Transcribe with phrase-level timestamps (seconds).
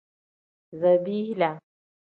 [0.79, 1.51] Zabiila.